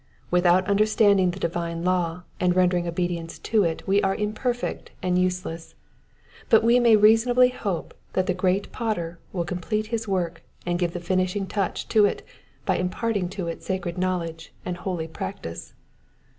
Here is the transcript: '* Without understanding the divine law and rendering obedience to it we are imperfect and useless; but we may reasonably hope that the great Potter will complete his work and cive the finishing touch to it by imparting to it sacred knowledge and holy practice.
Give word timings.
'* 0.19 0.21
Without 0.31 0.65
understanding 0.67 1.29
the 1.29 1.39
divine 1.39 1.83
law 1.83 2.23
and 2.39 2.55
rendering 2.55 2.87
obedience 2.87 3.37
to 3.37 3.63
it 3.63 3.87
we 3.87 4.01
are 4.01 4.15
imperfect 4.15 4.89
and 5.03 5.19
useless; 5.19 5.75
but 6.49 6.63
we 6.63 6.79
may 6.79 6.95
reasonably 6.95 7.49
hope 7.49 7.93
that 8.13 8.25
the 8.25 8.33
great 8.33 8.71
Potter 8.71 9.19
will 9.31 9.45
complete 9.45 9.85
his 9.93 10.07
work 10.07 10.41
and 10.65 10.79
cive 10.79 10.93
the 10.93 10.99
finishing 10.99 11.45
touch 11.45 11.87
to 11.87 12.05
it 12.05 12.23
by 12.65 12.77
imparting 12.77 13.29
to 13.29 13.45
it 13.47 13.61
sacred 13.61 13.95
knowledge 13.99 14.51
and 14.65 14.77
holy 14.77 15.07
practice. 15.07 15.75